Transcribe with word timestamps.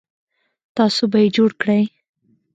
تاسو 0.77 1.03
به 1.11 1.17
یې 1.23 1.29
جوړ 1.35 1.51
کړئ 1.61 1.83